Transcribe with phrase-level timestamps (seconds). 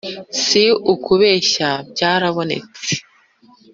[0.43, 0.63] Si
[0.93, 2.93] ukubeshya byarabonetse